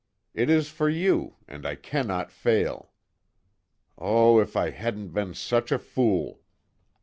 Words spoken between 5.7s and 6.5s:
a fool!"